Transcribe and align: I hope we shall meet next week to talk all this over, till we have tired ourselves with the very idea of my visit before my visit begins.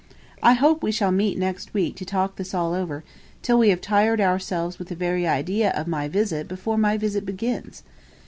I 0.41 0.53
hope 0.53 0.81
we 0.81 0.91
shall 0.91 1.11
meet 1.11 1.37
next 1.37 1.75
week 1.75 1.95
to 1.97 2.05
talk 2.05 2.31
all 2.31 2.35
this 2.37 2.55
over, 2.55 3.03
till 3.43 3.59
we 3.59 3.69
have 3.69 3.81
tired 3.81 4.19
ourselves 4.19 4.79
with 4.79 4.87
the 4.87 4.95
very 4.95 5.27
idea 5.27 5.69
of 5.73 5.85
my 5.87 6.07
visit 6.07 6.47
before 6.47 6.75
my 6.79 6.97
visit 6.97 7.23
begins. 7.23 7.83